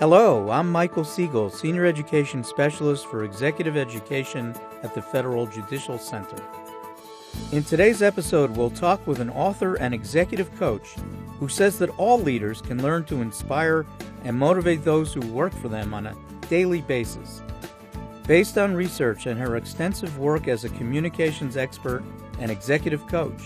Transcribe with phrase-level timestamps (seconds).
[0.00, 6.40] Hello, I'm Michael Siegel, Senior Education Specialist for Executive Education at the Federal Judicial Center.
[7.50, 10.94] In today's episode, we'll talk with an author and executive coach
[11.40, 13.84] who says that all leaders can learn to inspire
[14.22, 16.16] and motivate those who work for them on a
[16.48, 17.42] daily basis.
[18.28, 22.04] Based on research and her extensive work as a communications expert
[22.38, 23.42] and executive coach,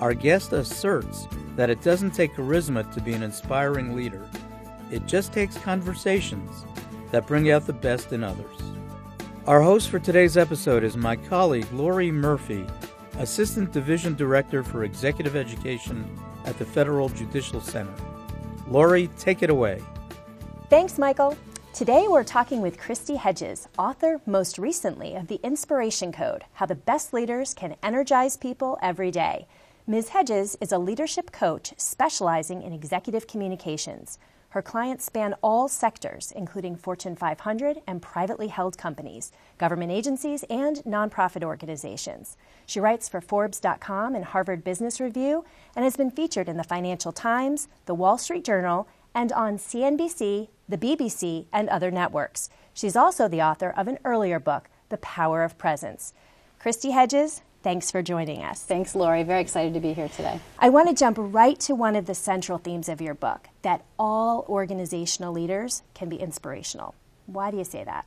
[0.00, 4.28] our guest asserts that it doesn't take charisma to be an inspiring leader.
[4.90, 6.64] It just takes conversations
[7.10, 8.56] that bring out the best in others.
[9.46, 12.64] Our host for today's episode is my colleague Lori Murphy,
[13.18, 17.92] Assistant Division Director for Executive Education at the Federal Judicial Center.
[18.68, 19.82] Lori, take it away.
[20.70, 21.36] Thanks, Michael.
[21.74, 26.74] Today we're talking with Kristi Hedges, author most recently of The Inspiration Code How the
[26.74, 29.46] Best Leaders Can Energize People Every Day.
[29.86, 30.10] Ms.
[30.10, 34.18] Hedges is a leadership coach specializing in executive communications.
[34.50, 40.76] Her clients span all sectors, including Fortune 500 and privately held companies, government agencies, and
[40.86, 42.38] nonprofit organizations.
[42.64, 45.44] She writes for Forbes.com and Harvard Business Review
[45.76, 50.48] and has been featured in the Financial Times, the Wall Street Journal, and on CNBC,
[50.66, 52.48] the BBC, and other networks.
[52.72, 56.14] She's also the author of an earlier book, The Power of Presence.
[56.58, 58.62] Kristi Hedges, Thanks for joining us.
[58.62, 59.24] Thanks, Lori.
[59.24, 60.40] Very excited to be here today.
[60.58, 63.84] I want to jump right to one of the central themes of your book that
[63.98, 66.94] all organizational leaders can be inspirational.
[67.26, 68.06] Why do you say that?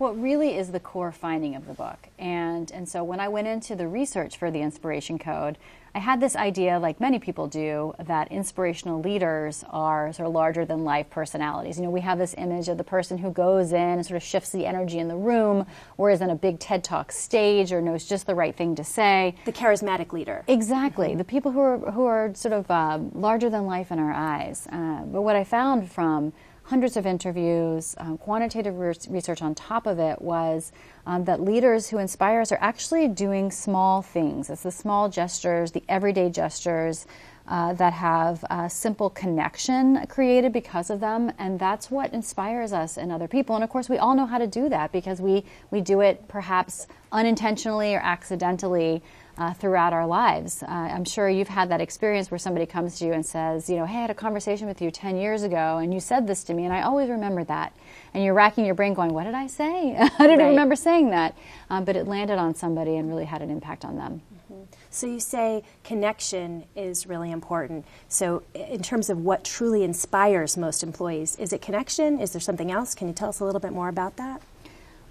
[0.00, 2.08] What really is the core finding of the book.
[2.18, 5.58] And, and so when I went into the research for the Inspiration Code,
[5.94, 10.64] I had this idea, like many people do, that inspirational leaders are sort of larger
[10.64, 11.76] than life personalities.
[11.76, 14.22] You know, we have this image of the person who goes in and sort of
[14.22, 15.66] shifts the energy in the room,
[15.98, 18.84] or is on a big TED Talk stage, or knows just the right thing to
[18.84, 19.34] say.
[19.44, 20.44] The charismatic leader.
[20.48, 21.08] Exactly.
[21.08, 21.18] Mm-hmm.
[21.18, 24.66] The people who are, who are sort of uh, larger than life in our eyes.
[24.72, 26.32] Uh, but what I found from
[26.70, 30.70] hundreds of interviews, um, quantitative re- research on top of it was
[31.04, 34.48] um, that leaders who inspire us are actually doing small things.
[34.48, 37.08] It's the small gestures, the everyday gestures
[37.48, 42.96] uh, that have a simple connection created because of them, and that's what inspires us
[42.96, 43.56] in other people.
[43.56, 46.28] And of course, we all know how to do that because we, we do it
[46.28, 49.02] perhaps unintentionally or accidentally
[49.38, 50.62] uh, throughout our lives.
[50.62, 53.76] Uh, I'm sure you've had that experience where somebody comes to you and says, you
[53.76, 56.44] know, hey, I had a conversation with you 10 years ago and you said this
[56.44, 57.74] to me and I always remember that.
[58.12, 59.96] And you're racking your brain going, what did I say?
[59.98, 60.48] I didn't right.
[60.48, 61.36] remember saying that.
[61.68, 64.22] Um, but it landed on somebody and really had an impact on them.
[64.52, 64.62] Mm-hmm.
[64.90, 67.86] So you say connection is really important.
[68.08, 72.20] So in terms of what truly inspires most employees, is it connection?
[72.20, 72.94] Is there something else?
[72.94, 74.42] Can you tell us a little bit more about that?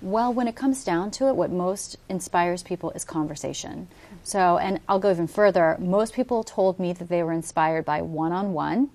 [0.01, 3.89] Well, when it comes down to it, what most inspires people is conversation.
[4.23, 5.77] So, and I'll go even further.
[5.79, 8.89] Most people told me that they were inspired by one on one,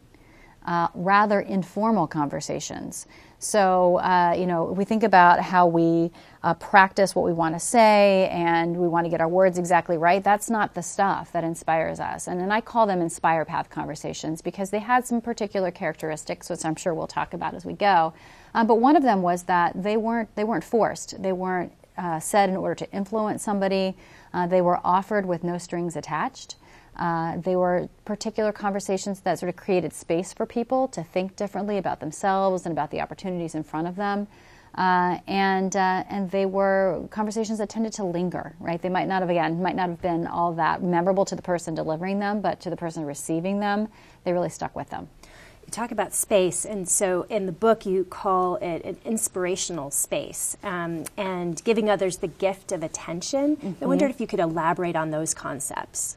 [0.95, 3.07] rather informal conversations.
[3.39, 6.11] So, uh, you know, we think about how we
[6.43, 9.99] uh, practice what we want to say and we want to get our words exactly
[9.99, 10.25] right.
[10.25, 12.27] That's not the stuff that inspires us.
[12.27, 16.77] And, I call them Inspire Path conversations because they had some particular characteristics, which I'm
[16.77, 18.15] sure we'll talk about as we go.
[18.55, 21.23] Um, but one of them was that they weren't, they weren't forced.
[21.23, 23.97] They weren't uh, said in order to influence somebody.
[24.33, 26.57] Uh, they were offered with no strings attached.
[26.97, 31.79] Uh, they were particular conversations that sort of created space for people to think differently
[31.79, 34.29] about themselves and about the opportunities in front of them.
[34.77, 38.83] Uh, and uh, and they were conversations that tended to linger, right?
[38.83, 41.77] They might not have again might not have been all that memorable to the person
[41.77, 43.87] delivering them, but to the person receiving them,
[44.25, 45.09] they really stuck with them.
[45.75, 51.03] Talk about space, and so in the book you call it an inspirational space um,
[51.17, 53.57] and giving others the gift of attention.
[53.57, 53.83] Mm-hmm.
[53.83, 56.17] I wondered if you could elaborate on those concepts.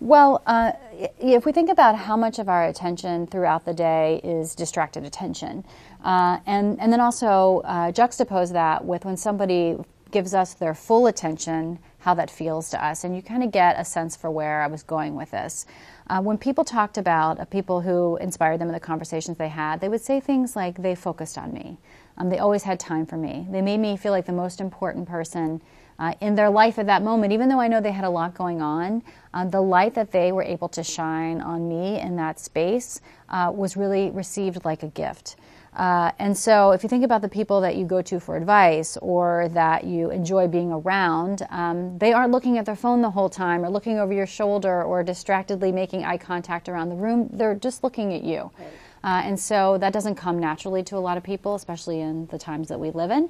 [0.00, 0.72] Well, uh,
[1.20, 5.64] if we think about how much of our attention throughout the day is distracted attention,
[6.02, 9.76] uh, and, and then also uh, juxtapose that with when somebody
[10.10, 13.74] gives us their full attention, how that feels to us, and you kind of get
[13.80, 15.66] a sense for where I was going with this.
[16.06, 19.80] Uh, when people talked about uh, people who inspired them in the conversations they had,
[19.80, 21.78] they would say things like, they focused on me.
[22.16, 23.48] Um, they always had time for me.
[23.50, 25.60] They made me feel like the most important person
[25.98, 28.34] uh, in their life at that moment, even though I know they had a lot
[28.34, 29.02] going on,
[29.34, 33.00] uh, the light that they were able to shine on me in that space
[33.30, 35.34] uh, was really received like a gift.
[35.76, 38.96] Uh, and so, if you think about the people that you go to for advice
[39.02, 43.28] or that you enjoy being around, um, they aren't looking at their phone the whole
[43.28, 47.28] time or looking over your shoulder or distractedly making eye contact around the room.
[47.30, 48.50] They're just looking at you.
[48.58, 48.68] Right.
[49.04, 52.38] Uh, and so, that doesn't come naturally to a lot of people, especially in the
[52.38, 53.28] times that we live in.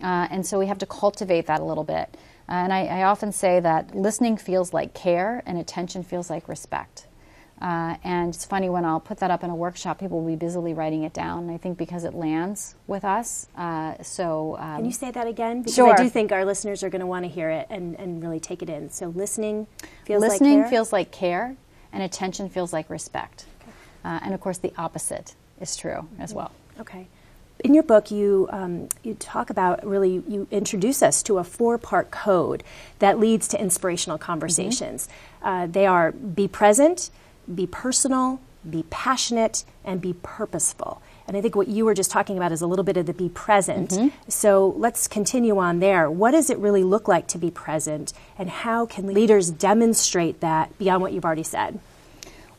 [0.00, 2.16] Uh, and so we have to cultivate that a little bit.
[2.46, 7.08] and I, I, often say that listening feels like care and attention feels like respect.
[7.60, 10.36] Uh, and it's funny when I'll put that up in a workshop, people will be
[10.36, 11.50] busily writing it down.
[11.50, 13.48] I think because it lands with us.
[13.56, 15.62] Uh, so, um, can you say that again?
[15.62, 15.92] Because sure.
[15.92, 18.38] I do think our listeners are going to want to hear it and, and really
[18.38, 18.90] take it in.
[18.90, 19.66] So, listening
[20.04, 20.70] feels listening like care?
[20.70, 21.56] feels like care,
[21.92, 23.44] and attention feels like respect.
[23.62, 23.72] Okay.
[24.04, 26.52] Uh, and of course, the opposite is true as well.
[26.78, 27.08] Okay.
[27.64, 31.76] In your book, you um, you talk about really you introduce us to a four
[31.76, 32.62] part code
[33.00, 35.08] that leads to inspirational conversations.
[35.42, 35.48] Mm-hmm.
[35.48, 37.10] Uh, they are be present,
[37.54, 41.00] be personal, be passionate, and be purposeful.
[41.26, 43.12] And I think what you were just talking about is a little bit of the
[43.12, 43.90] be present.
[43.90, 44.08] Mm-hmm.
[44.28, 46.10] So let's continue on there.
[46.10, 50.76] What does it really look like to be present, and how can leaders demonstrate that
[50.78, 51.80] beyond what you've already said?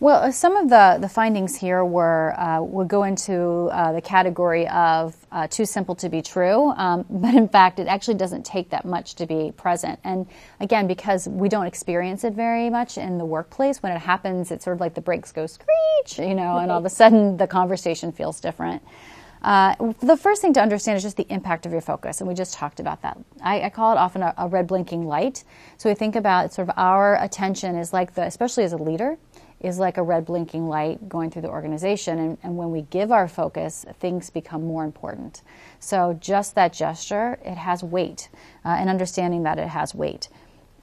[0.01, 4.01] Well, uh, some of the, the findings here were uh, would go into uh, the
[4.01, 8.45] category of uh, too simple to be true, um, but in fact, it actually doesn't
[8.45, 9.99] take that much to be present.
[10.05, 10.25] And
[10.61, 14.63] again, because we don't experience it very much in the workplace, when it happens, it's
[14.63, 17.47] sort of like the brakes go screech, you know, and all of a sudden the
[17.47, 18.81] conversation feels different.
[19.41, 22.33] Uh, the first thing to understand is just the impact of your focus, and we
[22.33, 23.17] just talked about that.
[23.41, 25.45] I, I call it often a, a, red blinking light.
[25.77, 29.17] So we think about sort of our attention is like the, especially as a leader,
[29.59, 32.17] is like a red blinking light going through the organization.
[32.19, 35.41] And, and, when we give our focus, things become more important.
[35.79, 38.29] So, just that gesture, it has weight,
[38.65, 40.29] uh, and understanding that it has weight.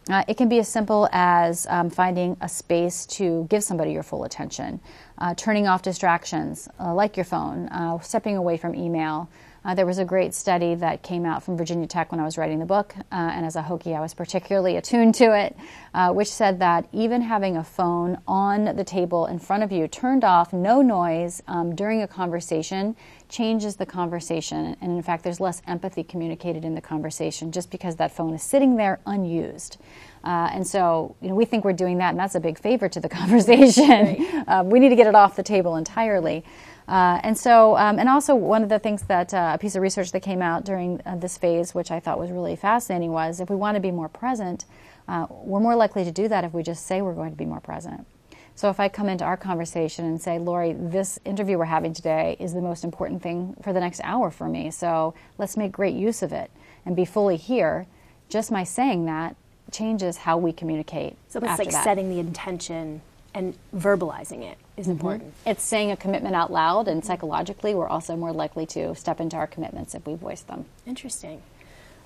[0.08, 4.04] Uh, it can be as simple as um, finding a space to give somebody your
[4.04, 4.78] full attention,
[5.18, 9.28] uh, turning off distractions uh, like your phone, uh, stepping away from email,
[9.66, 12.38] uh, there was a great study that came out from Virginia Tech when I was
[12.38, 15.56] writing the book, uh, and as a Hokie, I was particularly attuned to it,
[15.92, 19.88] uh, which said that even having a phone on the table in front of you,
[19.88, 22.94] turned off, no noise um, during a conversation,
[23.28, 24.76] changes the conversation.
[24.80, 28.44] And in fact, there's less empathy communicated in the conversation just because that phone is
[28.44, 29.78] sitting there unused.
[30.22, 32.88] Uh, and so, you know, we think we're doing that, and that's a big favor
[32.88, 33.88] to the conversation.
[33.88, 34.44] Right.
[34.46, 36.44] Uh, we need to get it off the table entirely.
[36.88, 39.82] Uh, and so, um, and also one of the things that uh, a piece of
[39.82, 43.40] research that came out during uh, this phase, which I thought was really fascinating, was
[43.40, 44.64] if we want to be more present,
[45.08, 47.44] uh, we're more likely to do that if we just say we're going to be
[47.44, 48.06] more present.
[48.54, 52.36] So if I come into our conversation and say, Lori, this interview we're having today
[52.38, 55.94] is the most important thing for the next hour for me, so let's make great
[55.94, 56.50] use of it
[56.86, 57.86] and be fully here,
[58.28, 59.36] just my saying that
[59.72, 61.16] changes how we communicate.
[61.28, 61.84] So it's like that.
[61.84, 63.02] setting the intention
[63.34, 65.28] and verbalizing it is mm-hmm.
[65.46, 69.36] It's saying a commitment out loud, and psychologically, we're also more likely to step into
[69.36, 70.66] our commitments if we voice them.
[70.86, 71.42] Interesting.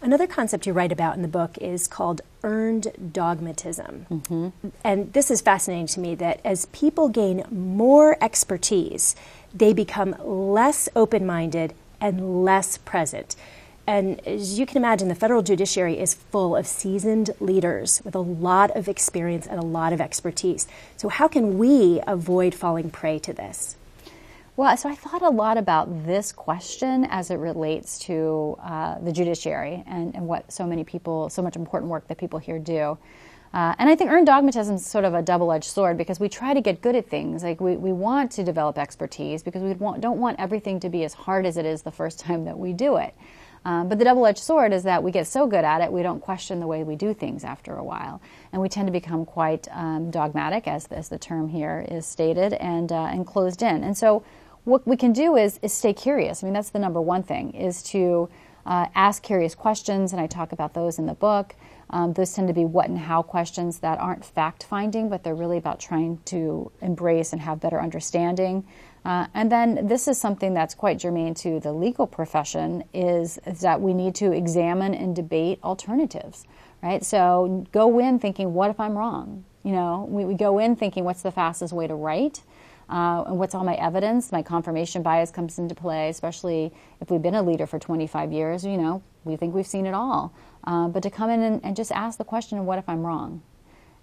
[0.03, 4.07] Another concept you write about in the book is called earned dogmatism.
[4.11, 4.69] Mm-hmm.
[4.83, 9.15] And this is fascinating to me that as people gain more expertise,
[9.53, 13.37] they become less open minded and less present.
[13.91, 18.21] And as you can imagine, the federal judiciary is full of seasoned leaders with a
[18.21, 20.69] lot of experience and a lot of expertise.
[20.97, 23.77] So, how can we avoid falling prey to this?
[24.55, 29.11] Well, so I thought a lot about this question as it relates to uh, the
[29.11, 32.97] judiciary and, and, what so many people, so much important work that people here do.
[33.53, 36.29] Uh, and I think earned dogmatism is sort of a double edged sword because we
[36.29, 37.43] try to get good at things.
[37.43, 41.03] Like we, we want to develop expertise because we want, don't want everything to be
[41.03, 43.17] as hard as it is the first time that we do it.
[43.65, 46.03] Um, but the double edged sword is that we get so good at it, we
[46.03, 48.21] don't question the way we do things after a while.
[48.53, 52.55] And we tend to become quite um, dogmatic, as, as the term here is stated,
[52.55, 53.85] and, uh, and closed in.
[53.85, 54.25] And so,
[54.65, 56.43] what we can do is, is stay curious.
[56.43, 58.29] I mean, that's the number one thing, is to
[58.67, 61.55] uh, ask curious questions, and I talk about those in the book.
[61.89, 65.35] Um, those tend to be what and how questions that aren't fact finding, but they're
[65.35, 68.65] really about trying to embrace and have better understanding.
[69.05, 73.61] Uh, and then this is something that's quite germane to the legal profession is, is
[73.61, 76.45] that we need to examine and debate alternatives,
[76.83, 77.05] right?
[77.05, 79.45] So go in thinking, what if I'm wrong?
[79.63, 82.43] You know, we, we go in thinking, what's the fastest way to write?
[82.91, 84.33] Uh, and what's all my evidence?
[84.33, 88.65] My confirmation bias comes into play, especially if we've been a leader for 25 years.
[88.65, 90.35] You know, we think we've seen it all.
[90.65, 93.43] Uh, but to come in and, and just ask the question, what if I'm wrong?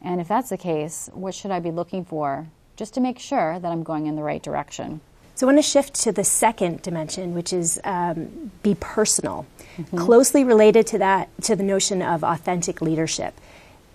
[0.02, 3.60] And if that's the case, what should I be looking for just to make sure
[3.60, 5.02] that I'm going in the right direction.
[5.36, 9.46] So I want to shift to the second dimension, which is um, be personal,
[9.78, 9.98] mm-hmm.
[9.98, 13.40] closely related to that, to the notion of authentic leadership.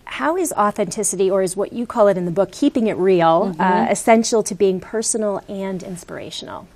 [0.05, 3.55] How is authenticity, or is what you call it in the book, keeping it real,
[3.55, 3.61] mm-hmm.
[3.61, 6.69] uh, essential to being personal and inspirational?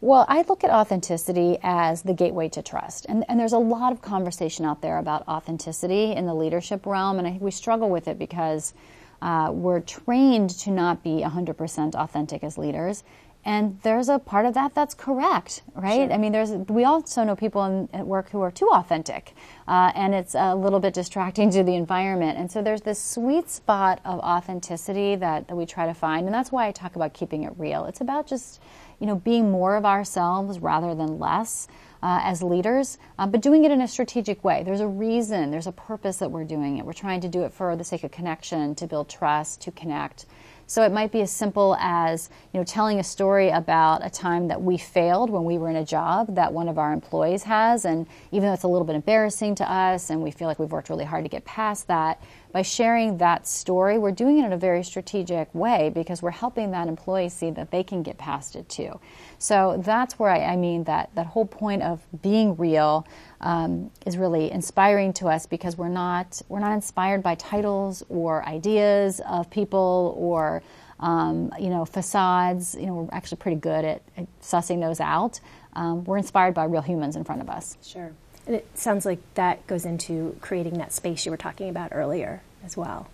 [0.00, 3.06] Well, I look at authenticity as the gateway to trust.
[3.08, 7.18] And, and there's a lot of conversation out there about authenticity in the leadership realm,
[7.18, 8.74] and I think we struggle with it because
[9.22, 13.04] uh, we're trained to not be 100% authentic as leaders.
[13.44, 16.08] And there's a part of that that's correct, right?
[16.08, 16.12] Sure.
[16.12, 19.34] I mean, there's we also know people in, at work who are too authentic,
[19.66, 22.36] uh, and it's a little bit distracting to the environment.
[22.36, 26.34] And so there's this sweet spot of authenticity that, that we try to find, and
[26.34, 27.86] that's why I talk about keeping it real.
[27.86, 28.60] It's about just
[29.00, 31.68] you know being more of ourselves rather than less.
[32.00, 34.62] Uh, as leaders, uh, but doing it in a strategic way.
[34.62, 36.86] There's a reason, there's a purpose that we're doing it.
[36.86, 40.24] We're trying to do it for the sake of connection, to build trust, to connect.
[40.68, 44.48] So it might be as simple as you know telling a story about a time
[44.48, 47.86] that we failed when we were in a job that one of our employees has,
[47.86, 50.70] and even though it's a little bit embarrassing to us, and we feel like we've
[50.70, 54.52] worked really hard to get past that, by sharing that story, we're doing it in
[54.52, 58.56] a very strategic way because we're helping that employee see that they can get past
[58.56, 58.98] it too.
[59.38, 63.06] So that's where I, I mean that that whole point of being real
[63.40, 68.46] um, is really inspiring to us because we're not we're not inspired by titles or
[68.46, 70.62] ideas of people or
[71.00, 72.74] um, you know facades.
[72.78, 75.40] You know we're actually pretty good at, at sussing those out.
[75.74, 77.76] Um, we're inspired by real humans in front of us.
[77.82, 78.12] Sure.
[78.48, 82.42] And it sounds like that goes into creating that space you were talking about earlier
[82.64, 83.06] as well.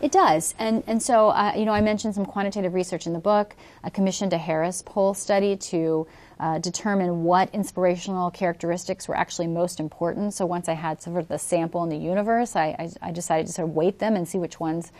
[0.00, 3.18] It does, and and so uh, you know I mentioned some quantitative research in the
[3.18, 3.54] book.
[3.84, 6.06] I commissioned a Harris poll study to
[6.40, 10.34] uh, determine what inspirational characteristics were actually most important.
[10.34, 13.48] So once I had sort of the sample in the universe, I, I, I decided
[13.48, 14.90] to sort of weight them and see which ones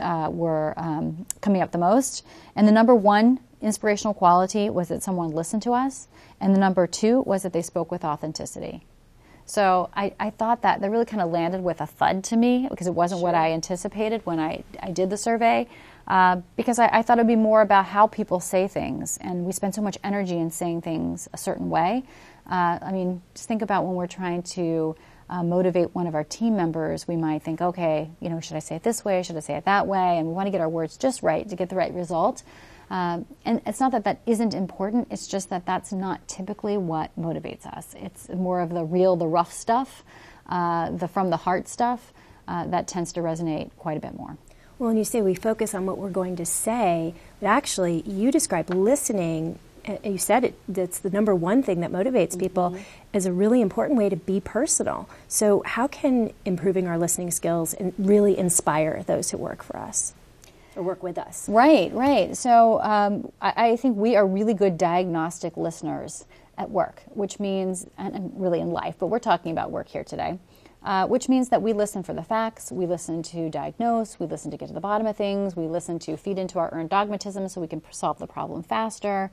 [0.00, 2.24] uh, were um, coming up the most.
[2.56, 6.08] And the number one inspirational quality was that someone listened to us,
[6.40, 8.82] and the number two was that they spoke with authenticity.
[9.46, 12.66] So I, I thought that that really kind of landed with a thud to me
[12.68, 13.26] because it wasn't sure.
[13.26, 15.68] what I anticipated when I, I did the survey.
[16.08, 19.44] Uh, because I, I, thought it would be more about how people say things, and
[19.44, 22.04] we spend so much energy in saying things a certain way.
[22.48, 24.94] Uh, I mean, just think about when we're trying to
[25.28, 28.60] uh, motivate one of our team members, we might think, okay, you know, should I
[28.60, 29.22] say it this way?
[29.24, 30.18] Should I say it that way?
[30.18, 32.44] And we want to get our words just right to get the right result.
[32.90, 37.10] Um, and it's not that that isn't important, it's just that that's not typically what
[37.18, 37.94] motivates us.
[37.96, 40.04] It's more of the real, the rough stuff,
[40.48, 42.12] uh, the from the heart stuff
[42.46, 44.36] uh, that tends to resonate quite a bit more.
[44.78, 48.30] Well, and you say we focus on what we're going to say, but actually, you
[48.30, 49.58] describe listening.
[50.04, 52.40] You said it, that's the number one thing that motivates mm-hmm.
[52.40, 52.78] people
[53.14, 55.08] as a really important way to be personal.
[55.28, 60.12] So, how can improving our listening skills really inspire those who work for us?
[60.76, 61.48] Or work with us.
[61.48, 62.36] Right, right.
[62.36, 66.26] So um, I, I, think we are really good diagnostic listeners
[66.58, 70.38] at work, which means, and, really in life, but we're talking about work here today.
[70.82, 74.52] Uh, which means that we listen for the facts, we listen to diagnose, we listen
[74.52, 77.48] to get to the bottom of things, we listen to feed into our earned dogmatism
[77.48, 79.28] so we can solve the problem faster.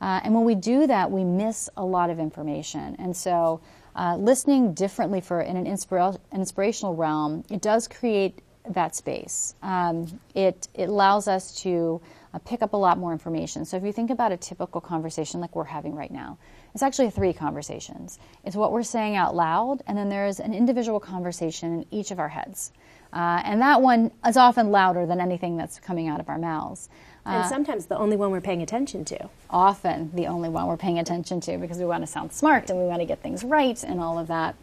[0.00, 2.96] Uh, and when we do that, we miss a lot of information.
[2.98, 3.60] And so,
[3.96, 9.54] uh, listening differently for in an inspira- inspirational realm, it does create that space.
[9.62, 12.00] Um, it, it allows us to
[12.32, 13.64] uh, pick up a lot more information.
[13.64, 16.38] So if you think about a typical conversation like we're having right now,
[16.72, 18.18] it's actually three conversations.
[18.44, 22.18] It's what we're saying out loud, and then there's an individual conversation in each of
[22.18, 22.72] our heads.
[23.12, 26.88] Uh, and that one is often louder than anything that's coming out of our mouths.
[27.24, 29.28] and uh, sometimes the only one we're paying attention to.
[29.50, 32.78] Often the only one we're paying attention to because we want to sound smart and
[32.78, 34.56] we want to get things right and all of that.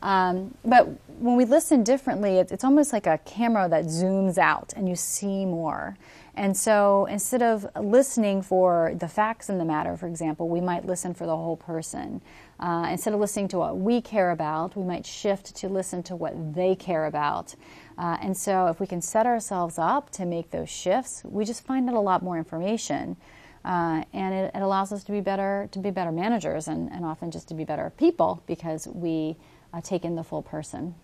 [0.00, 0.88] Um, but
[1.18, 4.94] when we listen differently, it's, it's almost like a camera that zooms out and you
[4.94, 5.96] see more.
[6.34, 10.86] And so instead of listening for the facts in the matter, for example, we might
[10.86, 12.22] listen for the whole person.
[12.60, 16.14] Uh, instead of listening to what we care about, we might shift to listen to
[16.14, 17.56] what they care about.
[17.98, 21.64] Uh, and so if we can set ourselves up to make those shifts, we just
[21.64, 23.16] find out a lot more information.
[23.64, 27.04] Uh, and it, it, allows us to be better to be better managers and, and
[27.04, 29.36] often just to be better people because we
[29.72, 30.94] uh, take in the full person.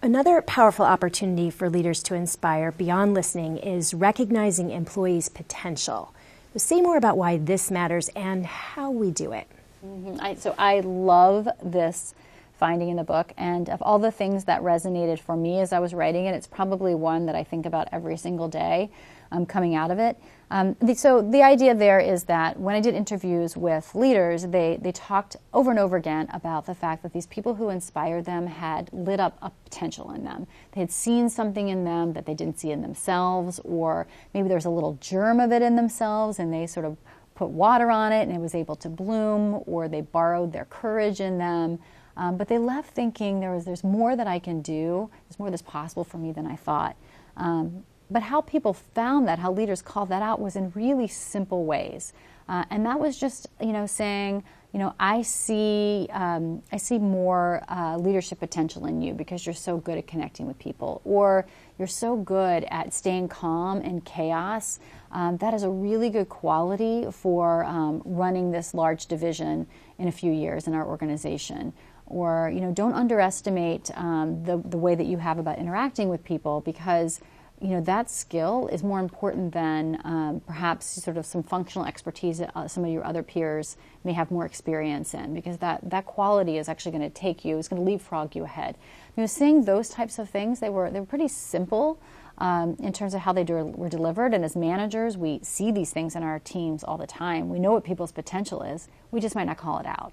[0.00, 6.14] Another powerful opportunity for leaders to inspire beyond listening is recognizing employees' potential.
[6.52, 9.48] So say more about why this matters and how we do it.
[9.84, 10.20] Mm-hmm.
[10.20, 12.14] I, so I love this
[12.58, 15.78] finding in the book, and of all the things that resonated for me as I
[15.78, 18.90] was writing it, it's probably one that I think about every single day
[19.30, 20.18] um, coming out of it.
[20.50, 24.78] Um, the, so the idea there is that when I did interviews with leaders, they,
[24.80, 28.46] they talked over and over again about the fact that these people who inspired them
[28.46, 30.46] had lit up a potential in them.
[30.72, 34.56] They had seen something in them that they didn't see in themselves, or maybe there
[34.56, 36.96] was a little germ of it in themselves and they sort of
[37.34, 41.20] put water on it and it was able to bloom, or they borrowed their courage
[41.20, 41.78] in them.
[42.16, 45.50] Um, but they left thinking there was there's more that I can do, there's more
[45.50, 46.96] that's possible for me than I thought.
[47.36, 51.64] Um, but how people found that, how leaders called that out, was in really simple
[51.64, 52.12] ways.
[52.48, 56.98] Uh, and that was just, you know, saying, you know, I see, um, I see
[56.98, 61.46] more uh, leadership potential in you because you're so good at connecting with people, or
[61.78, 64.78] you're so good at staying calm in chaos
[65.10, 69.66] um, that is a really good quality for um, running this large division
[69.98, 71.72] in a few years in our organization.
[72.06, 76.24] Or, you know, don't underestimate um, the, the way that you have about interacting with
[76.24, 77.20] people because
[77.60, 82.38] you know that skill is more important than um, perhaps sort of some functional expertise
[82.38, 86.06] that uh, some of your other peers may have more experience in because that that
[86.06, 88.76] quality is actually going to take you is going to leapfrog you ahead.
[89.16, 91.98] You know seeing those types of things they were they were pretty simple
[92.38, 94.32] um, in terms of how they do, were delivered.
[94.32, 97.48] And as managers we see these things in our teams all the time.
[97.48, 98.88] We know what people's potential is.
[99.10, 100.12] We just might not call it out.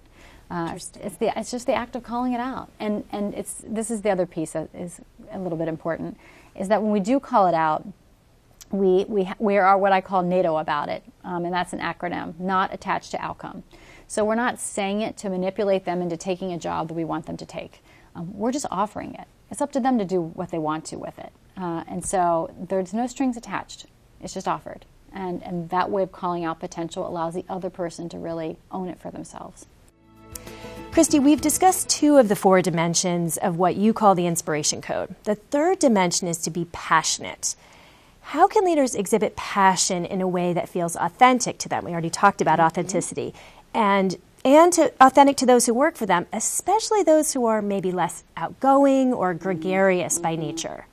[0.49, 2.69] Uh, it's the it's just the act of calling it out.
[2.79, 4.99] And and it's this is the other piece that is
[5.31, 6.17] a little bit important
[6.55, 7.87] is that when we do call it out,
[8.71, 12.39] we, we, we are what I call NATO about it, um, and that's an acronym,
[12.39, 13.63] not attached to outcome.
[14.07, 17.25] So we're not saying it to manipulate them into taking a job that we want
[17.25, 17.83] them to take.
[18.15, 19.27] Um, we're just offering it.
[19.51, 21.31] It's up to them to do what they want to with it.
[21.57, 23.85] Uh, and so there's no strings attached.
[24.19, 24.85] It's just offered.
[25.11, 28.89] And, and that way of calling out potential allows the other person to really own
[28.89, 29.65] it for themselves.
[30.95, 35.13] Kristi, we've discussed two of the four dimensions of what you call the inspiration code.
[35.25, 37.53] The third dimension is to be passionate.
[38.21, 41.83] How can leaders exhibit passion in a way that feels authentic to them?
[41.83, 42.67] We already talked about mm-hmm.
[42.67, 43.33] authenticity.
[43.73, 47.91] And and to, authentic to those who work for them, especially those who are maybe
[47.91, 50.23] less outgoing or gregarious mm-hmm.
[50.23, 50.85] by nature.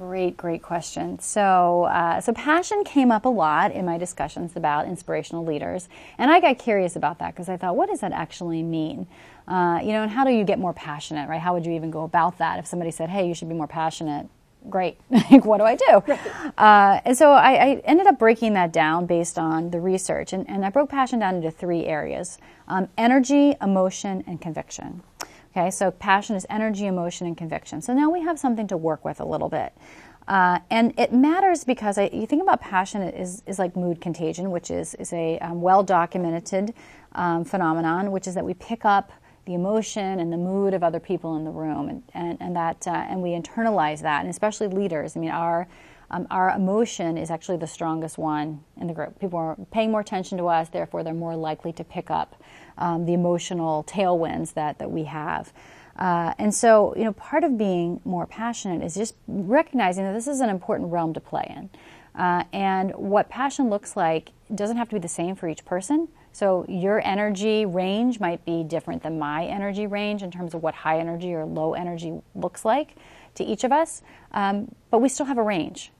[0.00, 1.18] Great, great question.
[1.18, 6.30] So, uh, so passion came up a lot in my discussions about inspirational leaders, and
[6.30, 9.06] I got curious about that because I thought, what does that actually mean?
[9.46, 11.38] Uh, you know, and how do you get more passionate, right?
[11.38, 13.66] How would you even go about that if somebody said, "Hey, you should be more
[13.66, 14.26] passionate"?
[14.70, 14.96] Great.
[15.10, 16.14] like, what do I do?
[16.56, 20.48] Uh, and so I, I, ended up breaking that down based on the research, and,
[20.48, 22.38] and I broke passion down into three areas:
[22.68, 25.02] um, energy, emotion, and conviction.
[25.56, 27.82] Okay, so passion is energy, emotion, and conviction.
[27.82, 29.72] So now we have something to work with a little bit.
[30.28, 34.52] Uh, and it matters because I, you think about passion is, is like mood contagion,
[34.52, 36.72] which is, is a um, well documented
[37.16, 39.10] um, phenomenon, which is that we pick up
[39.46, 42.86] the emotion and the mood of other people in the room, and, and, and that,
[42.86, 45.16] uh, and we internalize that, and especially leaders.
[45.16, 45.66] I mean, our,
[46.12, 49.18] um, our emotion is actually the strongest one in the group.
[49.18, 52.39] People are paying more attention to us, therefore, they're more likely to pick up
[52.80, 55.52] um, the emotional tailwinds that, that we have.
[55.96, 60.26] Uh, and so, you know, part of being more passionate is just recognizing that this
[60.26, 61.70] is an important realm to play in.
[62.14, 66.08] Uh, and what passion looks like doesn't have to be the same for each person.
[66.32, 70.74] So, your energy range might be different than my energy range in terms of what
[70.74, 72.96] high energy or low energy looks like
[73.34, 74.02] to each of us.
[74.32, 75.92] Um, but we still have a range.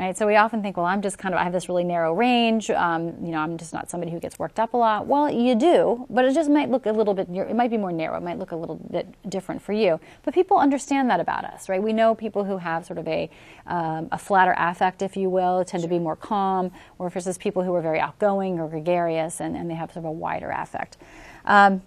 [0.00, 0.16] Right?
[0.16, 2.70] So we often think, well, I'm just kind of, I have this really narrow range.
[2.70, 5.06] Um, you know, I'm just not somebody who gets worked up a lot.
[5.06, 7.92] Well, you do, but it just might look a little bit, it might be more
[7.92, 8.16] narrow.
[8.16, 10.00] It might look a little bit different for you.
[10.22, 11.82] But people understand that about us, right?
[11.82, 13.28] We know people who have sort of a,
[13.66, 17.62] um, a flatter affect, if you will, tend to be more calm, or versus people
[17.62, 20.96] who are very outgoing or gregarious and, and they have sort of a wider affect.
[21.44, 21.82] Um,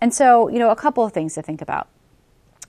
[0.00, 1.88] and so, you know, a couple of things to think about.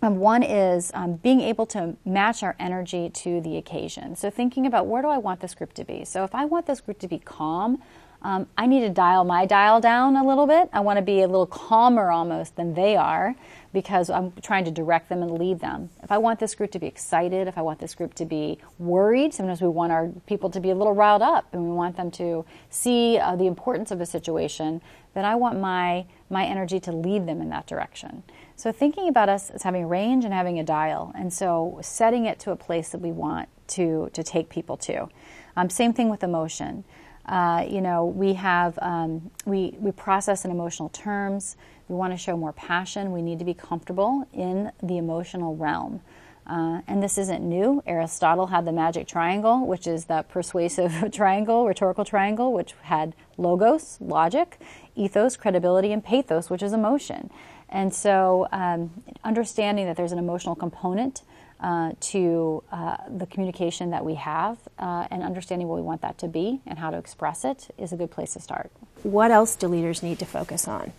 [0.02, 4.16] Um, one is um, being able to match our energy to the occasion.
[4.16, 6.06] So, thinking about where do I want this group to be?
[6.06, 7.82] So, if I want this group to be calm,
[8.22, 10.70] um, I need to dial my dial down a little bit.
[10.74, 13.36] I want to be a little calmer almost than they are
[13.72, 15.90] because I'm trying to direct them and lead them.
[16.04, 18.58] If I want this group to be excited, if I want this group to be
[18.78, 21.96] worried, sometimes we want our people to be a little riled up and we want
[21.96, 24.82] them to see uh, the importance of a situation,
[25.14, 28.24] then I want my, my energy to lead them in that direction.
[28.60, 32.40] So thinking about us as having range and having a dial, and so setting it
[32.40, 35.08] to a place that we want to to take people to.
[35.56, 36.84] Um, same thing with emotion.
[37.26, 41.56] Uh, you know, we have um, we we process in emotional terms.
[41.88, 43.14] We want to show more passion.
[43.14, 46.02] We need to be comfortable in the emotional realm.
[46.46, 47.82] Uh, and this isn't new.
[47.86, 54.00] Aristotle had the magic triangle, which is the persuasive triangle, rhetorical triangle, which had logos,
[54.02, 54.60] logic,
[54.96, 57.30] ethos, credibility, and pathos, which is emotion.
[57.70, 61.22] And so, um, understanding that there's an emotional component
[61.60, 66.18] uh, to uh, the communication that we have uh, and understanding what we want that
[66.18, 68.72] to be and how to express it is a good place to start.
[69.04, 70.94] What else do leaders need to focus on?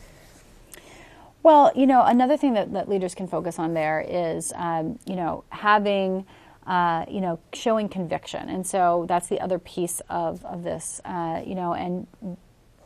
[1.42, 5.16] Well, you know, another thing that, that leaders can focus on there is, um, you
[5.16, 6.26] know, having,
[6.66, 8.50] uh, you know, showing conviction.
[8.50, 12.06] And so that's the other piece of, of this, uh, you know, and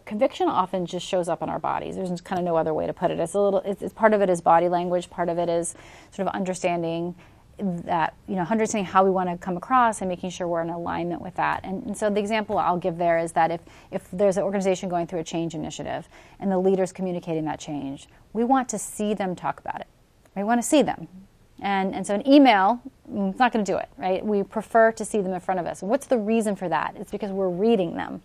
[0.04, 1.96] conviction often just shows up in our bodies.
[1.96, 3.18] There's kind of no other way to put it.
[3.18, 3.60] It's a little.
[3.60, 5.10] It's, it's, part of it is body language.
[5.10, 5.74] Part of it is
[6.10, 7.14] sort of understanding
[7.58, 10.70] that you know understanding how we want to come across and making sure we're in
[10.70, 11.60] alignment with that.
[11.64, 14.88] And, and so the example I'll give there is that if if there's an organization
[14.88, 16.08] going through a change initiative
[16.40, 19.86] and the leaders communicating that change, we want to see them talk about it.
[20.36, 21.08] We want to see them.
[21.60, 24.24] And, and so an email, mm, it's not going to do it, right?
[24.24, 25.82] We prefer to see them in front of us.
[25.82, 26.94] And what's the reason for that?
[26.98, 28.22] It's because we're reading them.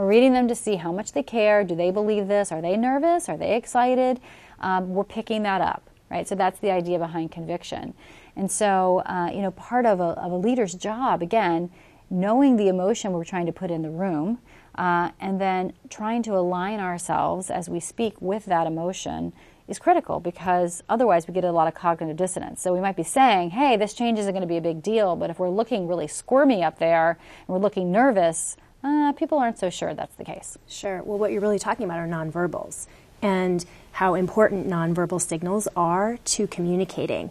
[0.00, 1.62] We're reading them to see how much they care.
[1.62, 2.50] Do they believe this?
[2.50, 3.28] Are they nervous?
[3.28, 4.18] Are they excited?
[4.60, 6.26] Um, we're picking that up, right?
[6.26, 7.92] So that's the idea behind conviction.
[8.34, 11.68] And so, uh, you know, part of a, of a leader's job, again,
[12.08, 14.38] knowing the emotion we're trying to put in the room,
[14.76, 19.34] uh, and then trying to align ourselves as we speak with that emotion
[19.68, 22.62] is critical because otherwise we get a lot of cognitive dissonance.
[22.62, 25.14] So we might be saying, hey, this change isn't going to be a big deal,
[25.14, 29.58] but if we're looking really squirmy up there and we're looking nervous, uh, people aren't
[29.58, 30.58] so sure that's the case.
[30.68, 31.02] Sure.
[31.02, 32.86] Well, what you're really talking about are nonverbals
[33.22, 37.30] and how important nonverbal signals are to communicating.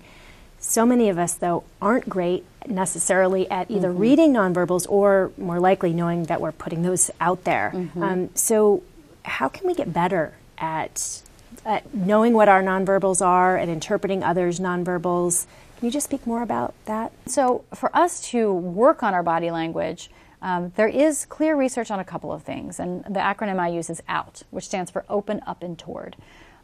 [0.60, 4.00] So many of us, though, aren't great necessarily at either mm-hmm.
[4.00, 7.72] reading nonverbals or more likely knowing that we're putting those out there.
[7.74, 8.04] Mm-hmm.
[8.04, 8.84] Um, so,
[9.24, 11.22] how can we get better at,
[11.66, 15.46] at knowing what our nonverbals are and interpreting others' nonverbals?
[15.78, 17.14] Can you just speak more about that?
[17.26, 20.10] So, for us to work on our body language,
[20.41, 23.89] um, there is clear research on a couple of things, and the acronym I use
[23.89, 26.15] is OUT, which stands for Open, Up, and Toward.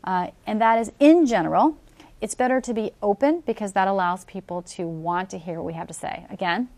[0.03, 1.77] Uh, and that is, in general,
[2.21, 5.73] it's better to be open because that allows people to want to hear what we
[5.73, 6.25] have to say.
[6.29, 6.69] Again,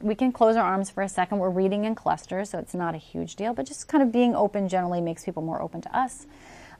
[0.00, 1.38] we can close our arms for a second.
[1.38, 4.34] We're reading in clusters, so it's not a huge deal, but just kind of being
[4.34, 6.26] open generally makes people more open to us.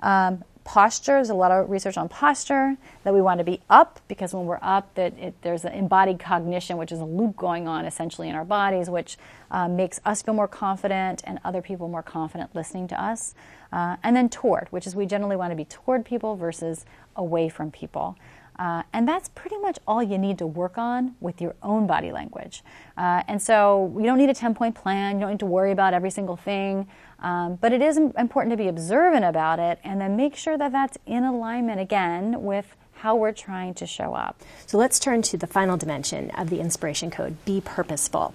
[0.02, 4.00] Um, posture, there's a lot of research on posture that we want to be up
[4.08, 7.68] because when we're up, that it, there's an embodied cognition, which is a loop going
[7.68, 9.16] on essentially in our bodies, which
[9.52, 13.34] uh, makes us feel more confident and other people more confident listening to us.
[13.72, 17.48] Uh, and then toward, which is we generally want to be toward people versus away
[17.48, 18.16] from people.
[18.58, 22.12] Uh, and that's pretty much all you need to work on with your own body
[22.12, 22.62] language.
[22.96, 25.72] Uh, and so you don't need a 10 point plan, you don't need to worry
[25.72, 26.86] about every single thing.
[27.18, 30.72] Um, but it is important to be observant about it and then make sure that
[30.72, 34.40] that's in alignment again with how we're trying to show up.
[34.66, 38.34] So let's turn to the final dimension of the inspiration code be purposeful.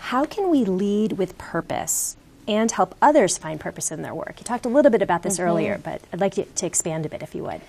[0.00, 2.16] How can we lead with purpose
[2.48, 4.34] and help others find purpose in their work?
[4.38, 5.48] You talked a little bit about this mm-hmm.
[5.48, 7.60] earlier, but I'd like you to expand a bit if you would.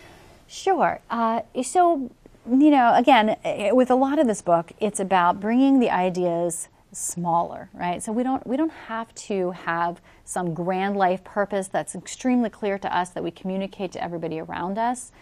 [0.51, 0.99] Sure.
[1.09, 2.11] Uh, so,
[2.45, 3.37] you know, again,
[3.71, 8.03] with a lot of this book, it's about bringing the ideas smaller, right?
[8.03, 12.77] So we don't we don't have to have some grand life purpose that's extremely clear
[12.79, 15.13] to us that we communicate to everybody around us.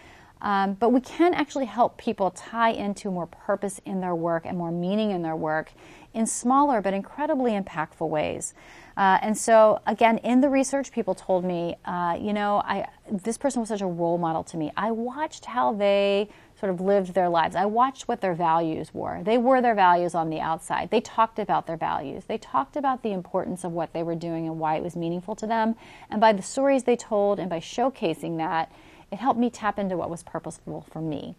[0.42, 4.58] Um, but we can actually help people tie into more purpose in their work and
[4.58, 5.70] more meaning in their work
[6.12, 8.52] in smaller but incredibly impactful ways.
[8.96, 13.38] Uh, and so, again, in the research, people told me, uh, you know, I, this
[13.38, 14.72] person was such a role model to me.
[14.76, 17.56] I watched how they sort of lived their lives.
[17.56, 19.22] I watched what their values were.
[19.22, 20.90] They were their values on the outside.
[20.90, 22.24] They talked about their values.
[22.26, 25.34] They talked about the importance of what they were doing and why it was meaningful
[25.36, 25.76] to them.
[26.10, 28.70] And by the stories they told and by showcasing that,
[29.10, 31.34] it helped me tap into what was purposeful for me.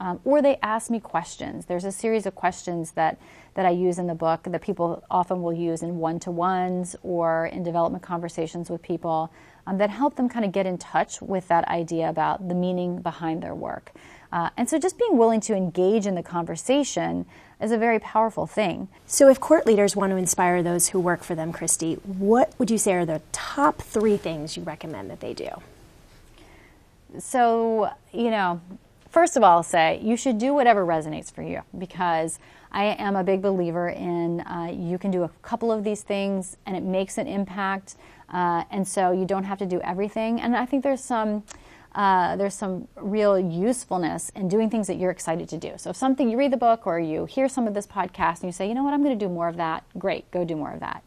[0.00, 1.66] Um, or they ask me questions.
[1.66, 3.18] There's a series of questions that,
[3.54, 6.96] that I use in the book that people often will use in one to ones
[7.02, 9.30] or in development conversations with people
[9.66, 13.02] um, that help them kind of get in touch with that idea about the meaning
[13.02, 13.92] behind their work.
[14.32, 17.26] Uh, and so just being willing to engage in the conversation
[17.60, 18.88] is a very powerful thing.
[19.06, 22.70] So, if court leaders want to inspire those who work for them, Kristi, what would
[22.70, 25.50] you say are the top three things you recommend that they do?
[27.18, 28.60] So, you know,
[29.10, 32.38] First of all, say you should do whatever resonates for you because
[32.70, 36.56] I am a big believer in uh, you can do a couple of these things
[36.64, 37.96] and it makes an impact,
[38.32, 40.40] uh, and so you don't have to do everything.
[40.40, 41.44] And I think there's some.
[41.92, 45.72] Uh, there's some real usefulness in doing things that you're excited to do.
[45.76, 48.44] So, if something you read the book or you hear some of this podcast and
[48.44, 50.54] you say, you know what, I'm going to do more of that, great, go do
[50.54, 51.02] more of that.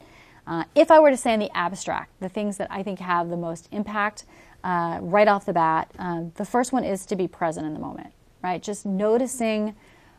[0.45, 3.29] Uh, if I were to say in the abstract, the things that I think have
[3.29, 4.25] the most impact,
[4.63, 5.91] uh, right off the bat.
[5.99, 8.61] Um, the first one is to be present in the moment, right?
[8.61, 9.75] Just noticing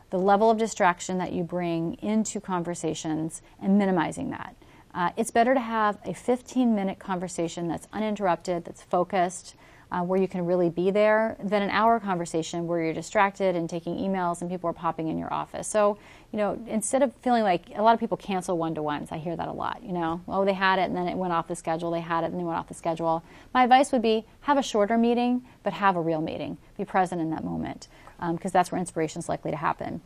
[0.09, 4.55] the level of distraction that you bring into conversations and minimizing that.
[4.93, 9.55] Uh, it's better to have a 15 minute conversation that's uninterrupted, that's focused,
[9.95, 13.69] uh, where you can really be there than an hour conversation where you're distracted and
[13.69, 15.69] taking emails and people are popping in your office.
[15.69, 15.97] So,
[16.33, 19.19] you know, instead of feeling like a lot of people cancel one to ones, I
[19.19, 21.47] hear that a lot, you know, oh, they had it and then it went off
[21.47, 23.23] the schedule, they had it and they went off the schedule.
[23.53, 26.57] My advice would be have a shorter meeting, but have a real meeting.
[26.77, 27.87] Be present in that moment
[28.19, 30.01] because um, that's where inspiration is likely to happen.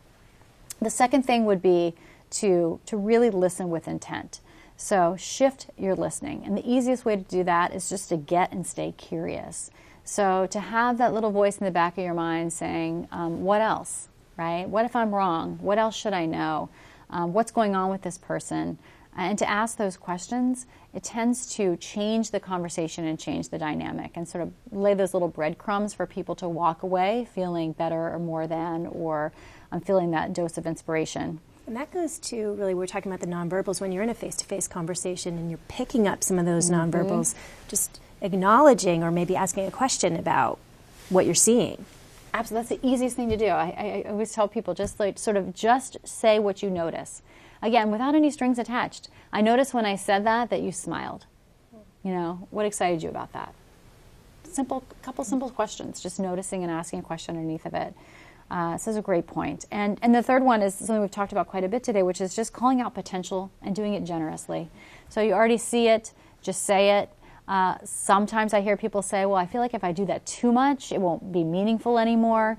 [0.80, 1.94] The second thing would be
[2.30, 4.40] to, to really listen with intent.
[4.80, 6.42] So shift your listening.
[6.46, 9.70] And the easiest way to do that is just to get and stay curious.
[10.04, 13.60] So to have that little voice in the back of your mind saying, um, what
[13.60, 14.66] else, right?
[14.66, 15.58] What if I'm wrong?
[15.60, 16.70] What else should I know?
[17.10, 18.78] Um, what's going on with this person?
[19.16, 24.12] and to ask those questions, it tends to change the conversation and change the dynamic
[24.14, 28.18] and sort of lay those little breadcrumbs for people to walk away feeling better or
[28.18, 29.32] more than, or
[29.72, 31.40] I'm feeling that dose of inspiration.
[31.70, 34.34] And that goes to really, we're talking about the nonverbals when you're in a face
[34.34, 36.90] to face conversation and you're picking up some of those mm-hmm.
[36.90, 37.36] nonverbals,
[37.68, 40.58] just acknowledging or maybe asking a question about
[41.10, 41.84] what you're seeing.
[42.34, 43.46] Absolutely, that's the easiest thing to do.
[43.46, 47.22] I, I, always tell people just like sort of just say what you notice.
[47.62, 49.08] Again, without any strings attached.
[49.32, 51.26] I noticed when I said that that you smiled.
[52.02, 53.54] You know, what excited you about that?
[54.42, 57.94] Simple, couple simple questions, just noticing and asking a question underneath of it.
[58.50, 59.64] Uh, so a great point.
[59.70, 62.20] And and the third one is something we've talked about quite a bit today, which
[62.20, 64.68] is just calling out potential and doing it generously.
[65.08, 67.10] So you already see it, just say it.
[67.46, 70.52] Uh, sometimes I hear people say, well, I feel like if I do that too
[70.52, 72.58] much, it won't be meaningful anymore.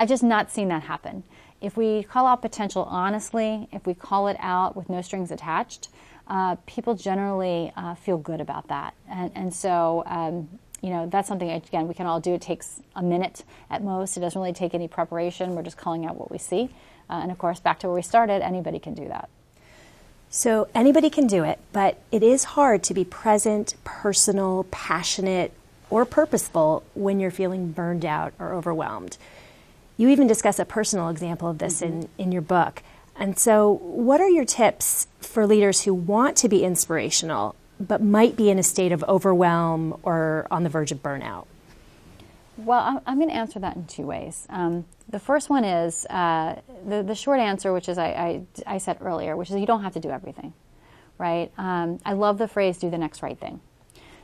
[0.00, 1.22] I've just not seen that happen.
[1.60, 5.88] If we call out potential honestly, if we call it out with no strings attached,
[6.26, 8.94] uh, people generally uh, feel good about that.
[9.08, 10.48] And, and so, um,
[10.82, 12.34] you know, that's something, again, we can all do.
[12.34, 14.16] It takes a minute at most.
[14.16, 15.54] It doesn't really take any preparation.
[15.54, 16.70] We're just calling out what we see.
[17.08, 19.28] Uh, and of course, back to where we started, anybody can do that.
[20.28, 25.52] So anybody can do it, but it is hard to be present, personal, passionate,
[25.88, 29.18] or purposeful when you're feeling burned out or overwhelmed.
[29.98, 32.00] You even discuss a personal example of this mm-hmm.
[32.00, 32.82] in, in your book.
[33.14, 37.54] And so, what are your tips for leaders who want to be inspirational
[37.86, 41.46] but might be in a state of overwhelm or on the verge of burnout?
[42.56, 44.46] Well, I'm going to answer that in two ways.
[44.50, 48.06] Um, the first one is uh, the, the short answer, which is I,
[48.66, 50.52] I, I, said earlier, which is you don't have to do everything,
[51.18, 51.50] right?
[51.56, 53.60] Um, I love the phrase do the next right thing.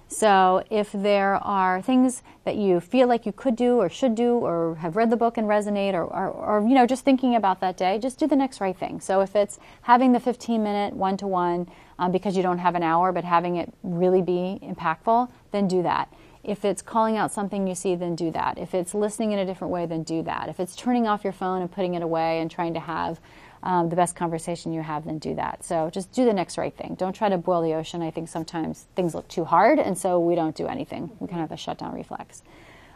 [0.09, 4.39] So if there are things that you feel like you could do or should do
[4.39, 7.61] or have read the book and resonate or, or, or you know, just thinking about
[7.61, 9.01] that day, just do the next right thing.
[9.01, 11.71] So if it's having the 15 minute one to one
[12.11, 16.13] because you don't have an hour, but having it really be impactful, then do that.
[16.43, 18.57] If it's calling out something you see, then do that.
[18.57, 20.49] If it's listening in a different way, then do that.
[20.49, 23.21] If it's turning off your phone and putting it away and trying to have
[23.63, 25.65] um, the best conversation you have, then do that.
[25.65, 26.97] So just do the next right thing.
[26.99, 28.03] Don't try to boil the ocean.
[28.03, 31.11] I think sometimes things look too hard, and so we don't do anything.
[31.19, 32.43] We kind of have a shutdown reflex.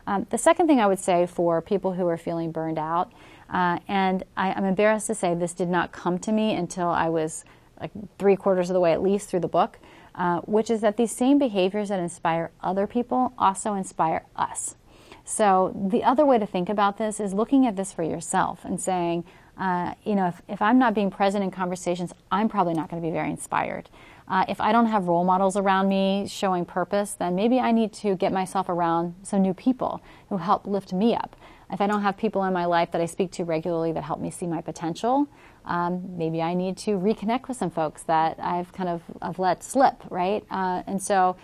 [0.06, 3.12] Um, the second thing I would say for people who are feeling burned out,
[3.50, 7.08] uh, and I, I'm embarrassed to say this did not come to me until I
[7.08, 7.44] was
[7.80, 9.78] like three quarters of the way at least through the book
[10.14, 14.76] uh, which is that these same behaviors that inspire other people also inspire us.
[15.24, 18.80] So the other way to think about this is looking at this for yourself and
[18.80, 19.24] saying,
[19.62, 23.00] uh, you know, if, if, I'm not being present in conversations, I'm probably not going
[23.00, 23.88] to be very inspired.
[24.26, 27.92] Uh, if I don't have role models around me showing purpose, then maybe I need
[27.94, 31.36] to get myself around some new people who help lift me up.
[31.70, 34.18] If I don't have people in my life that I speak to regularly that help
[34.18, 35.28] me see my potential,
[35.64, 39.62] um, maybe I need to reconnect with some folks that I've kind of I've let
[39.62, 40.44] slip, right?
[40.50, 41.36] Uh, and so,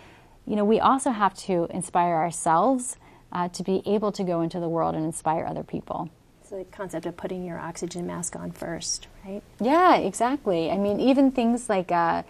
[0.45, 2.97] you know, we also have to inspire ourselves
[3.31, 6.11] uh, to be able to go into the world and inspire other people.
[6.51, 9.43] The concept of putting your oxygen mask on first, right?
[9.61, 10.71] Yeah, exactly.
[10.71, 11.93] I mean, even things like.
[11.93, 12.23] Uh,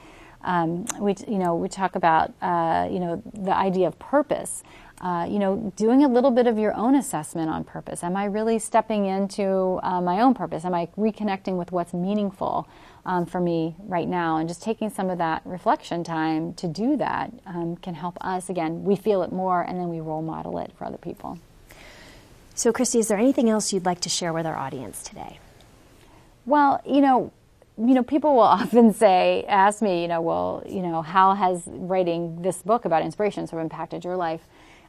[0.43, 4.63] um, we, you know, we talk about, uh, you know, the idea of purpose.
[5.01, 8.03] Uh, you know, doing a little bit of your own assessment on purpose.
[8.03, 10.65] Am I really stepping into uh, my own purpose?
[10.65, 12.69] Am I reconnecting with what's meaningful
[13.07, 14.39] um, for me right now?
[14.39, 18.51] And just taking some of that reflection time to do that um, can help us.
[18.51, 21.39] Again, we feel it more and then we role model it for other people.
[22.59, 25.39] So, Kristi, is there anything else you'd like to share with our audience today?
[26.45, 27.33] Well, you know,
[27.77, 31.63] you know, people will often say, ask me, you know, well, you know, how has
[31.69, 34.41] writing this book about inspiration sort of impacted your life?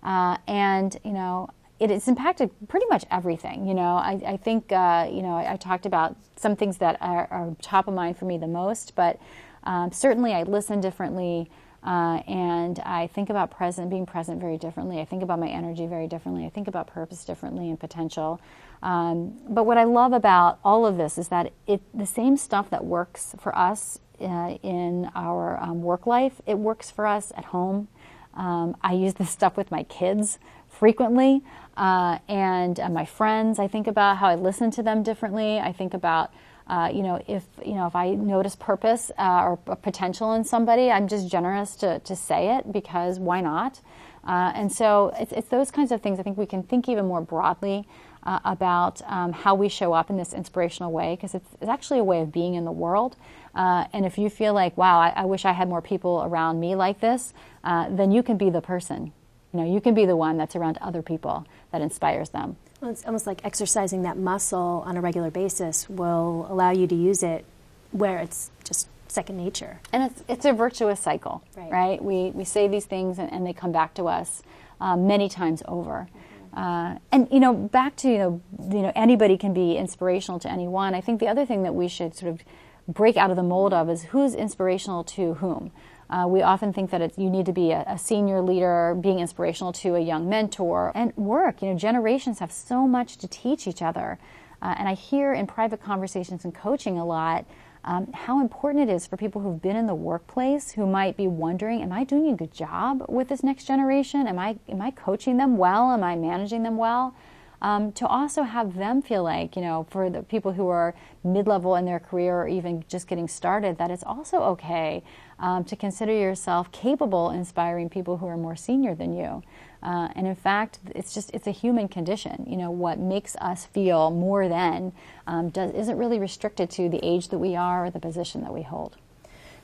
[0.02, 1.48] Uh, and, you know,
[1.80, 3.68] it has impacted pretty much everything.
[3.68, 6.98] You know, I, I think, uh, you know, I, I, talked about some things that
[7.02, 9.22] are, are, top of mind for me the most, but
[9.66, 11.52] um, certainly I listen differently.
[11.84, 15.00] Uh, and I think about present, being present very differently.
[15.00, 16.46] I think about my energy very differently.
[16.46, 18.42] I think about purpose differently and potential.
[18.84, 22.70] Um, but what I love about all of this is that it, the same stuff
[22.70, 27.46] that works for us uh, in our um, work life, it works for us at
[27.46, 27.88] home.
[28.34, 31.42] Um, I use this stuff with my kids frequently
[31.78, 33.60] uh, and uh, my friends.
[33.60, 35.60] I think about how I listen to them differently.
[35.60, 36.32] I think about
[36.70, 40.90] uh, you know if you know if I notice purpose uh, or potential in somebody,
[40.92, 43.82] I'm just generous to to say it because why not?
[44.28, 46.20] Uh, and so it's, it's those kinds of things.
[46.20, 47.88] I think we can think even more broadly
[48.24, 52.00] uh, about um, how we show up in this inspirational way because it's, it's, actually
[52.00, 53.16] a way of being in the world.
[53.56, 56.60] Uh, and if you feel like, wow, I, I, wish I had more people around
[56.60, 59.14] me like this, uh, then you can be the person.
[59.54, 62.58] You know, you can be the one that's around other people that inspires them.
[62.82, 66.96] Well, it's almost like exercising that muscle on a regular basis will allow you to
[66.96, 67.46] use it
[67.92, 69.80] where it's just second nature.
[69.92, 71.72] And it's it's a virtuous cycle, Right.
[71.72, 72.04] right?
[72.04, 74.44] We we say these things and, and they come back to us
[74.80, 76.08] uh, many times over.
[76.56, 80.50] Uh, and you know, back to you know, you know, anybody can be inspirational to
[80.52, 80.94] anyone.
[80.94, 82.42] I think the other thing that we should sort of
[82.88, 85.72] break out of the mold of is who's inspirational to whom.
[86.10, 89.72] Uh, we often think that you need to be a, a senior leader, being inspirational
[89.72, 91.62] to a young mentor, and work.
[91.62, 94.18] You know, generations have so much to teach each other.
[94.62, 97.46] Uh, and I hear in private conversations and coaching a lot
[97.84, 101.28] um, how important it is for people who've been in the workplace who might be
[101.28, 104.28] wondering, am I doing a good job with this next generation?
[104.28, 105.92] Am I, am I coaching them well?
[105.92, 107.16] Am I managing them well?
[107.62, 111.46] Um, to also have them feel like, you know, for the people who are mid
[111.46, 115.04] level in their career or even just getting started, that it's also okay
[115.40, 119.44] um, to consider yourself capable inspiring people who are more senior than you.
[119.82, 122.46] Uh, and in fact, it's just it's a human condition.
[122.48, 124.94] You know, what makes us feel more than
[125.28, 128.54] um, does, isn't really restricted to the age that we are or the position that
[128.54, 128.98] we hold.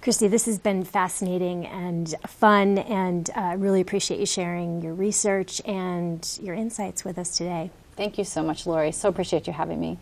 [0.01, 5.61] Kristi, this has been fascinating and fun, and uh, really appreciate you sharing your research
[5.65, 7.71] and your insights with us today.
[7.95, 8.91] Thank you so much, Lori.
[8.91, 9.97] So appreciate you having me.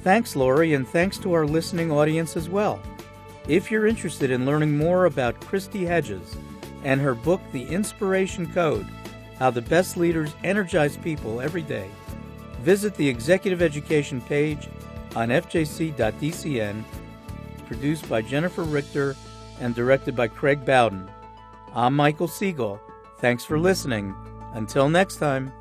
[0.00, 2.80] Thanks, Lori, and thanks to our listening audience as well.
[3.48, 6.36] If you're interested in learning more about Kristi Hedges
[6.82, 8.86] and her book, The Inspiration Code
[9.38, 11.90] How the Best Leaders Energize People Every Day,
[12.60, 14.68] visit the executive education page
[15.14, 16.84] on fjc.dcn,
[17.66, 19.16] produced by Jennifer Richter
[19.60, 21.10] and directed by Craig Bowden.
[21.74, 22.80] I'm Michael Siegel.
[23.18, 24.14] Thanks for listening.
[24.54, 25.52] Until next time.